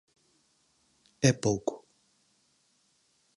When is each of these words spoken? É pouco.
É 1.29 1.31
pouco. 1.43 1.73